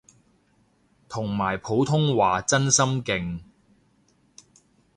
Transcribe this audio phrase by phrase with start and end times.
[1.07, 3.41] 同埋普通話真心勁